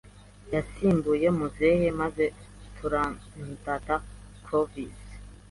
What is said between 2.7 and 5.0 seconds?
turandata Clovis